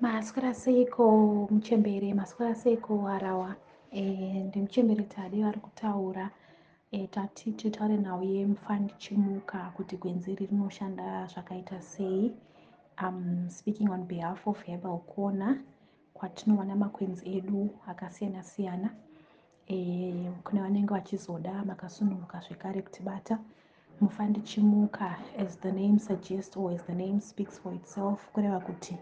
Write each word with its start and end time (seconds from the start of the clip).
maswera 0.00 0.54
seiko 0.54 1.04
muchembere 1.50 2.14
maswera 2.14 2.54
seiko 2.54 2.98
harawa 2.98 3.56
e, 3.90 4.02
ndimuchembere 4.46 5.04
tadi 5.04 5.42
vari 5.42 5.60
kutaura 5.60 6.30
e, 6.90 7.06
tati 7.06 7.52
titaure 7.52 7.96
nhau 7.96 8.22
yemufandichimuka 8.22 9.58
kuti 9.76 9.96
gwenzi 9.96 10.32
iri 10.32 10.46
rinoshanda 10.46 11.26
zvakaita 11.26 11.80
sei. 11.80 12.32
Am 12.96 13.48
speaking 13.50 13.88
on 13.90 14.04
behalf 14.04 14.46
of 14.46 14.62
herbal 14.64 14.98
corner 15.14 15.56
kwatinowana 16.14 16.76
makwenzi 16.76 17.36
edu 17.36 17.70
akasiyana 17.86 18.42
siyana. 18.42 18.90
E, 19.68 20.30
kune 20.44 20.60
vanenge 20.60 20.94
vachizoda 20.94 21.64
makasununguka 21.64 22.40
zvekare 22.40 22.82
kutibata. 22.82 23.38
Mufandichimuka 24.00 25.16
as 25.38 25.56
the 25.60 25.72
name 25.72 25.98
suggests 25.98 26.56
or 26.56 26.72
as 26.72 26.82
the 26.86 26.94
name 26.94 27.20
speaks 27.20 27.58
for 27.58 27.74
itself 27.74 28.28
kureva 28.32 28.60
kuti 28.60 28.96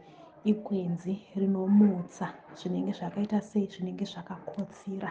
igwenzi 0.44 1.14
rinomutsa 1.40 2.26
zvinenge 2.58 2.92
zvakaita 2.92 3.40
sei 3.40 3.66
zvinenge 3.72 4.04
zvakakotsira. 4.04 5.10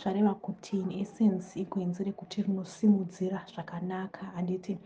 Zvareva 0.00 0.34
kuti 0.34 0.78
in 0.78 0.90
essence 1.02 1.60
igwenzi 1.62 2.04
rekuti 2.04 2.42
rinosimudzira 2.42 3.38
zvakanaka. 3.52 4.22
Handiti 4.34 4.78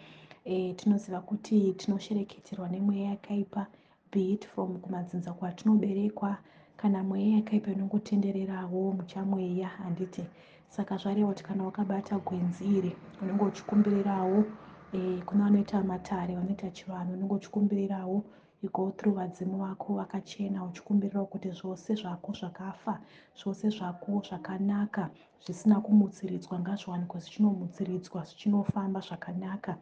e, 0.45 0.75
tinoziva 0.75 1.21
kuti 1.21 1.73
tinoshereketerwa 1.73 2.69
nemweya 2.69 3.11
yakaipa 3.11 3.67
beit 4.13 4.47
from 4.47 4.79
kumadzinza 4.79 5.33
kwatinoberekwa 5.33 6.37
kana 6.77 7.03
mweya 7.03 7.37
yakaipa 7.37 7.71
inongotendererawo 7.71 8.93
muchamweya. 8.93 9.69
Handiti 9.69 10.25
saka 10.69 10.97
zvareva 10.97 11.29
kuti 11.29 11.45
kana 11.45 11.65
wakabata 11.65 12.19
gwenzi 12.19 12.65
iri 12.65 12.97
unenge 13.23 13.45
uchikumbirirawo 13.45 14.45
e, 14.95 15.23
kune 15.27 15.43
vanoita 15.43 15.83
matare 15.83 16.35
vanoita 16.35 16.71
chivanhu 16.71 17.13
unenge 17.13 17.35
uchikumbirirawo 17.35 18.25
you 18.65 18.71
go 18.73 18.91
through 18.97 19.15
vadzimu 19.15 19.59
vako 19.59 19.95
vakachena 19.95 20.65
uchikumbirirawo 20.65 21.27
kuti 21.27 21.51
zvose 21.51 21.95
zvako 21.95 22.33
zvakafa 22.33 23.01
zvose 23.39 23.69
zvako 23.69 24.23
zvakanaka 24.29 25.11
zvisina 25.45 25.81
kumutsiridzwa 25.81 26.61
ngazviwanikwa 26.61 27.21
zvichinomutsiridzwa 27.21 28.25
zvichinofamba 28.25 29.01
zvakanaka 29.01 29.77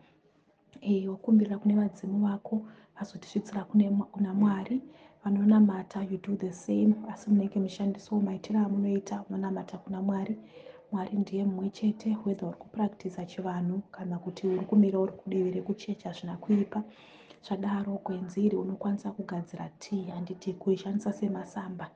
wakumbirira 1.09 1.59
kune 1.59 1.75
vadzimu 1.75 2.27
vako 2.27 2.63
vazotisvitsira 2.97 3.65
kuna 4.13 4.35
mwari 4.35 4.83
vanonamata 5.25 6.03
you 6.11 6.19
do 6.19 6.37
the 6.37 6.53
same 6.53 6.95
asi 7.09 7.31
munenge 7.31 7.59
mushandisawo 7.61 8.21
maitiro 8.21 8.61
amunoita 8.61 9.25
munonamata 9.29 9.79
kuna 9.79 10.03
mwari. 10.03 10.37
Mwari 10.93 11.19
ndiye 11.19 11.45
mumwe 11.45 11.71
chete 11.71 12.17
whether 12.25 12.49
uri 12.49 12.57
kupractisa 12.57 13.25
chivanhu 13.25 13.83
kana 13.91 14.19
kuti 14.19 14.47
uri 14.47 14.67
kumira 14.67 14.99
uri 14.99 15.13
kudivi 15.13 15.51
rekuchechi 15.51 16.09
hazvina 16.09 16.37
kuipa 16.37 16.83
zvadaro 17.47 17.93
gwenzi 18.05 18.39
iri 18.47 18.57
unokwanisa 18.57 19.11
kugadzira 19.17 19.69
tii 19.83 20.05
handiti 20.15 20.53
kuishandisa 20.53 21.13
semasamba. 21.13 21.87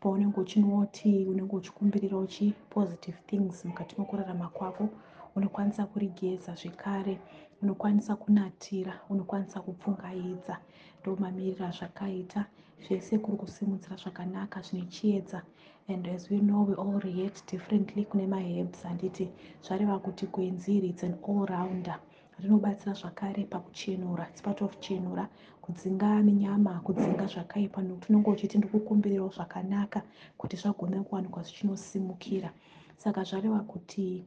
Paunenge 0.00 0.40
uchinwawo 0.40 0.86
tii 0.86 1.26
unenge 1.26 1.56
uchikumbirira 1.56 2.18
uchi 2.18 2.54
positive 2.70 3.18
things 3.26 3.64
mukati 3.64 3.94
mekurarama 3.98 4.48
kwako 4.48 4.88
unokwanisa 5.36 5.86
kurigeza 5.86 6.54
zvekare 6.54 7.18
unokwanisa 7.62 8.16
kunatira 8.16 9.00
unokwanisa 9.10 9.60
kupfungaidza 9.60 10.58
ndomamiriro 11.00 11.66
azvakaita 11.66 12.46
zvese 12.84 13.18
kuri 13.18 13.36
kusimudzira 13.36 13.96
zvakanaka 13.96 14.60
zvine 14.62 14.86
chiedza. 14.94 15.42
And 15.88 16.06
as 16.08 16.30
we 16.30 16.38
know 16.38 16.62
we 16.68 16.74
all 16.74 16.98
react 17.00 17.50
differently 17.50 18.04
kune 18.04 18.26
mahebs. 18.26 18.82
Handiti 18.82 19.28
zvareva 19.62 19.98
kuti 19.98 20.26
gwenzi 20.26 20.76
iri 20.76 20.88
its 20.88 21.04
an 21.04 21.14
all 21.28 21.46
rounder 21.46 21.98
rinobatsira 22.42 22.92
zvakare 23.00 23.44
pakuchenura 23.52 24.24
part 24.44 24.62
of 24.62 24.72
chenura 24.80 25.28
kudzinga 25.62 26.22
nenyama 26.22 26.80
kudzinga 26.86 27.26
zvakaipa 27.26 27.82
nokuti 27.82 28.12
unenge 28.12 28.30
uchiti 28.30 28.58
ndikukumbirirawo 28.58 29.30
zvakanaka 29.36 30.02
kuti 30.38 30.56
zvagona 30.56 31.02
kuwanikwa 31.06 31.42
zvichinosimukira. 31.42 32.50
Saka 32.96 33.24
zvareva 33.24 33.60
kuti 33.60 34.24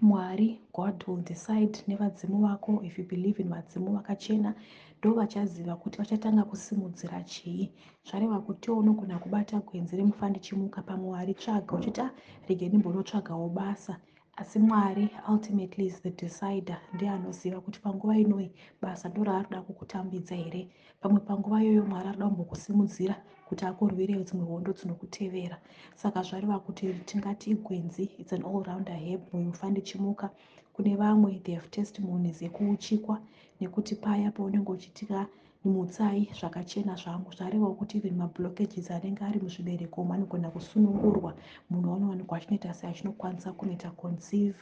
mwari 0.00 0.60
god 0.72 1.04
will 1.06 1.22
decide 1.24 1.78
nevadzimu 1.88 2.38
vako 2.46 2.80
if 2.84 2.98
you 2.98 3.04
believe 3.04 3.42
in 3.42 3.48
vadzimu 3.48 3.92
vakachena 3.96 4.54
ndo 4.98 5.12
vachaziva 5.14 5.76
kuti 5.76 5.98
vachatanga 5.98 6.44
kusimudzira 6.44 7.22
chii. 7.22 7.70
Zvareva 8.08 8.40
kutiwo 8.40 8.78
unogona 8.78 9.18
kubata 9.18 9.60
gwenzi 9.60 9.96
remufandichimuka 9.96 10.82
pamwe 10.82 11.08
waritsvaga 11.10 11.76
uchiti 11.76 12.00
a 12.00 12.10
rege 12.48 12.68
ndimbonotsvagawo 12.68 13.48
basa 13.48 13.96
asi 14.36 14.58
mwari 14.58 15.10
ultimately 15.28 15.86
is 15.86 16.00
the 16.02 16.10
decider. 16.10 16.78
Ndiye 16.94 17.10
anoziva 17.10 17.60
kuti 17.60 17.80
panguva 17.80 18.18
inoi 18.18 18.50
basa 18.82 19.08
ndo 19.08 19.24
raarida 19.24 19.62
kukutambidza 19.62 20.34
here? 20.34 20.68
Pamwe 21.00 21.20
panguva 21.20 21.62
iyoyo 21.62 21.84
mwari 21.86 22.08
arida 22.08 22.26
kumbokusimudzira 22.28 23.14
kuti 23.48 23.64
akurwirewo 23.64 24.22
dzimwe 24.22 24.44
hondo 24.46 24.72
dzinokutevera. 24.72 25.58
Saka 25.94 26.22
zvareva 26.22 26.58
kuti 26.58 26.92
tingati 27.08 27.50
igwenzi 27.50 28.04
its 28.18 28.32
an 28.32 28.42
all 28.44 28.62
rounder 28.62 28.96
heb 28.96 29.20
mufandichimuka 29.32 30.30
kune 30.72 30.96
vamwe 30.96 31.40
they 31.44 31.54
have 31.54 31.68
testimonies 31.68 32.42
yekuuchikwa 32.42 33.20
nekuti 33.60 33.94
paya 33.96 34.30
paunenge 34.30 34.72
uchitika 34.72 35.26
mutsai 35.64 36.28
zvakachena 36.38 36.94
zvangu 36.96 37.30
zvarevawo 37.36 37.74
kuti 37.74 37.98
even 37.98 38.16
mablokages 38.16 38.90
anenge 38.90 39.24
ari 39.24 39.40
muzvibereko 39.40 40.00
umu 40.00 40.12
anogona 40.14 40.48
kusunungurwa. 40.50 41.34
Munhu 41.70 41.94
anowanikwa 41.94 42.38
achinoita 42.38 42.74
sei 42.74 42.90
achinokwanisa 42.90 43.52
kunoita 43.52 43.90
conceive. 43.90 44.56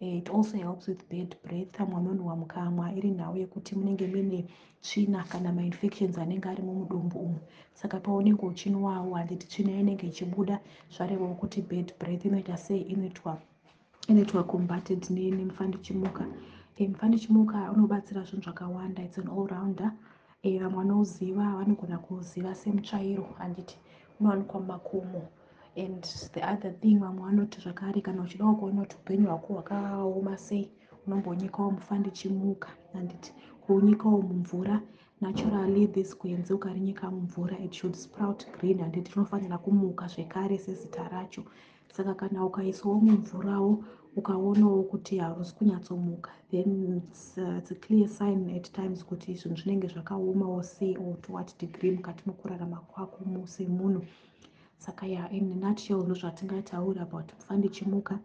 Uh, 0.00 0.18
it 0.18 0.30
also 0.30 0.56
helps 0.56 0.86
with 0.88 1.08
bed 1.10 1.36
breath. 1.44 1.80
Amwe 1.80 1.96
anonhuhwa 1.96 2.36
mukamwa 2.36 2.94
iri 2.94 3.10
nhau 3.10 3.36
yekuti 3.36 3.74
munenge 3.74 4.06
muine 4.06 4.46
tsvina 4.80 5.24
kana 5.24 5.52
mainfections 5.52 6.18
anenge 6.18 6.48
ari 6.48 6.62
mumudumbu 6.62 7.18
umu. 7.18 7.38
Saka 7.74 8.00
paunenge 8.00 8.46
uchinwawo 8.46 9.14
handiti 9.14 9.46
tsvina 9.46 9.72
inenge 9.80 10.06
ichibuda 10.06 10.60
zvarevawo 10.96 11.34
kuti 11.34 11.62
bed 11.62 11.92
breath 11.98 12.24
inoita 12.24 12.56
sei 12.56 12.80
inoitwa 12.80 13.38
inoitwa 14.08 14.44
combated 14.44 15.10
nemufandichimuka 15.10 16.26
e, 16.76 16.88
mufandichimuka 16.88 17.72
unobatsira 17.72 18.22
zvinhu 18.22 18.42
zvakawanda. 18.44 19.02
Its 19.02 19.18
an 19.18 19.28
all 19.28 19.46
rounder 19.46 19.92
vamwe 20.44 20.68
vanouziva 20.76 21.56
vanogona 21.58 21.98
kuziva 21.98 22.54
semutsvairo. 22.54 23.24
Handiti 23.38 23.76
unowanikwa 24.20 24.60
mumakomo. 24.60 25.22
And 25.76 26.02
the 26.32 26.42
other 26.52 26.72
thing 26.80 26.98
vamwe 26.98 27.22
vanoti 27.22 27.60
zvakare 27.60 28.00
kana 28.00 28.22
uchidawo 28.22 28.54
kuona 28.54 28.80
kuti 28.82 28.96
upenyu 28.96 29.26
hwako 29.28 29.52
hwakaoma 29.52 30.36
sei 30.38 30.70
unombonyikawo 31.06 31.70
mufandichimuka 31.70 32.68
handiti 32.92 33.32
kuunyikawo 33.66 34.22
mumvura 34.22 34.80
naturally 35.20 35.86
this 35.86 36.18
gwenzi 36.18 36.52
ukarinyika 36.52 37.10
mumvura 37.10 37.58
it 37.58 37.72
should 37.72 37.94
sprout 37.96 38.46
green 38.52 38.78
handiti 38.78 39.12
rinofanira 39.12 39.58
kumuka 39.58 40.06
zvekare 40.08 40.58
sezita 40.58 41.08
racho. 41.08 41.42
Saka 41.92 42.14
kana 42.14 42.44
ukaisawo 42.46 42.94
mumvurawo 43.00 43.84
ukaonawo 44.16 44.82
kuti 44.82 45.18
harusi 45.18 45.54
kunyatsomuka 45.54 46.30
then 46.50 46.96
its, 46.96 47.38
uh, 47.38 47.58
its 47.58 47.70
a 47.70 47.74
clear 47.74 48.08
sign 48.08 48.50
at 48.56 48.72
times 48.72 49.04
kuti 49.04 49.34
zvinhu 49.34 49.56
zvinenge 49.56 49.86
zvakaomawo 49.88 50.62
sei 50.62 50.96
or 50.96 51.20
to 51.22 51.32
what 51.32 51.58
degree 51.58 51.90
mukati 51.90 52.22
mekurarama 52.26 52.76
kwako 52.76 53.46
semunhu. 53.46 54.04
Saka 54.78 55.06
ya 55.06 55.30
in 55.30 55.60
nutshell 55.60 56.04
ndo 56.04 56.14
zvatingataura 56.14 57.02
about 57.02 57.32
mufandichimuka 57.34 58.18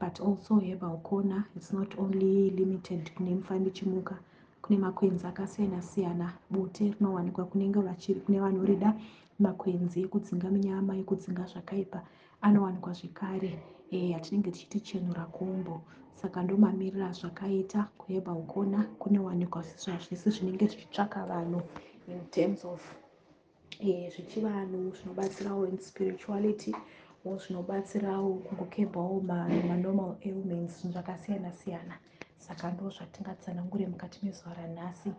but 0.00 0.20
also 0.20 0.58
herbal 0.58 0.98
corner. 1.02 1.44
Its 1.56 1.72
not 1.72 1.98
only 1.98 2.50
limited 2.50 3.14
kune 3.14 3.34
mufandichimuka 3.34 4.18
kune 4.70 4.82
makwenzi 4.82 5.26
akasiyana 5.26 5.82
siyana 5.82 6.32
bote 6.50 6.94
rinowanikwa 6.94 7.44
kunenge 7.44 7.80
kune 8.24 8.38
vanorida 8.40 8.94
makwenzi 9.40 10.02
ekudzinga 10.06 10.46
munyama 10.54 10.94
ekudzinga 10.94 11.44
zvakaipa. 11.50 12.00
Anowanikwa 12.46 12.92
zvekare. 12.92 13.58
Yatinenge 13.90 14.50
tichiti 14.50 14.80
chenura 14.80 15.24
kombo 15.26 15.82
saka 16.14 16.42
ndo 16.42 16.56
mamiriro 16.56 17.06
azvakaita 17.06 17.88
kuherbal 17.98 18.46
corner 18.46 18.86
kunowanikwa 19.00 19.62
zvese 19.62 20.30
zvinenge 20.30 20.66
zvichitsvaka 20.70 21.26
vanhu 21.26 21.60
in 22.06 22.20
terms 22.30 22.64
of 22.64 22.80
zvichivanhu 24.12 24.94
zvinobatsirawo 24.96 25.66
in 25.66 25.78
spirituality 25.78 26.72
o 27.26 27.38
zvinobatsirawo 27.42 28.34
kungokebawo 28.46 29.20
manormal 29.70 30.14
ailments 30.22 30.78
zvinhu 30.78 30.92
zvakasiyana 30.94 31.52
siyana 31.52 31.94
saka 32.46 32.70
ndo 32.72 32.86
zvatingatsanangure 32.96 33.84
mukati 33.92 34.18
mezuva 34.26 34.54
ranhasi. 34.54 35.10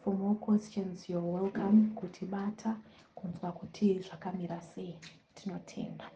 For 0.00 0.14
more 0.14 0.38
questions 0.46 1.08
youare 1.10 1.26
welcome. 1.36 1.78
Kutibata 1.98 2.70
kunzwa 3.14 3.52
kuti 3.52 3.86
zvakamira 4.06 4.60
sei. 4.60 4.94
Tinotenda 5.34 6.10